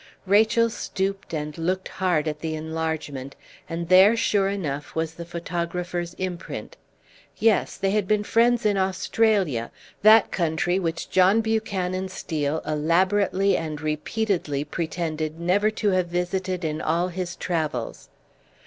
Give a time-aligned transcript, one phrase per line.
[0.25, 3.35] Rachel stooped and looked hard at the enlargement,
[3.69, 6.75] and there sure enough was the photographer's imprint.
[7.37, 9.69] Yes, they had been friends in Australia,
[10.01, 16.81] that country which John Buchanan Steel elaborately and repeatedly pretended never to have visited in
[16.81, 18.09] all his travels!